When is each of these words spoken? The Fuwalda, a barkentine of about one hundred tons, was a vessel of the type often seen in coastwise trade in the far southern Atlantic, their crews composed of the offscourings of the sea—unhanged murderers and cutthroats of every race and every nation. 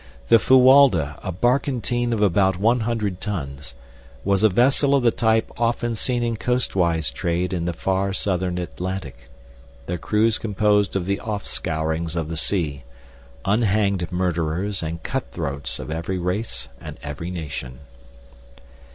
The 0.29 0.39
Fuwalda, 0.39 1.19
a 1.21 1.31
barkentine 1.31 2.11
of 2.11 2.21
about 2.23 2.57
one 2.57 2.79
hundred 2.79 3.21
tons, 3.21 3.75
was 4.23 4.41
a 4.41 4.49
vessel 4.49 4.95
of 4.95 5.03
the 5.03 5.11
type 5.11 5.51
often 5.57 5.93
seen 5.93 6.23
in 6.23 6.37
coastwise 6.37 7.11
trade 7.11 7.53
in 7.53 7.65
the 7.65 7.73
far 7.73 8.11
southern 8.11 8.57
Atlantic, 8.57 9.29
their 9.85 9.99
crews 9.99 10.39
composed 10.39 10.95
of 10.95 11.05
the 11.05 11.19
offscourings 11.19 12.15
of 12.15 12.29
the 12.29 12.37
sea—unhanged 12.37 14.11
murderers 14.11 14.81
and 14.81 15.03
cutthroats 15.03 15.77
of 15.77 15.91
every 15.91 16.17
race 16.17 16.67
and 16.79 16.97
every 17.03 17.29
nation. 17.29 17.81